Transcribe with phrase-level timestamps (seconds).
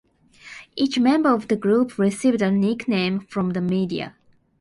[0.75, 4.15] Each member of the group received a nickname from the media.